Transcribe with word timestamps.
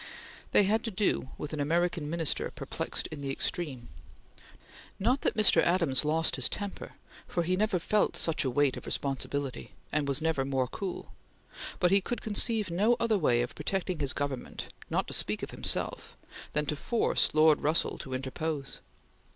They 0.49 0.63
had 0.63 0.83
to 0.85 0.89
do 0.89 1.29
with 1.37 1.53
American 1.53 2.09
Minister 2.09 2.49
perplexed 2.49 3.05
in 3.11 3.21
the 3.21 3.29
extreme. 3.29 3.89
Not 4.97 5.21
that 5.21 5.35
Mr. 5.35 5.61
Adams 5.61 6.03
lost 6.03 6.37
his 6.37 6.49
temper, 6.49 6.93
for 7.27 7.43
he 7.43 7.55
never 7.55 7.77
felt 7.77 8.17
such 8.17 8.43
a 8.43 8.49
weight 8.49 8.75
of 8.77 8.87
responsibility, 8.87 9.73
and 9.91 10.07
was 10.07 10.19
never 10.19 10.43
more 10.43 10.67
cool; 10.67 11.13
but 11.79 11.91
he 11.91 12.01
could 12.01 12.19
conceive 12.21 12.71
no 12.71 12.95
other 12.99 13.19
way 13.19 13.43
of 13.43 13.53
protecting 13.53 13.99
his 13.99 14.11
Government, 14.11 14.73
not 14.89 15.05
to 15.07 15.13
speak 15.13 15.43
of 15.43 15.51
himself, 15.51 16.17
than 16.53 16.65
to 16.65 16.75
force 16.75 17.35
Lord 17.35 17.61
Russell 17.61 17.99
to 17.99 18.15
interpose. 18.15 18.79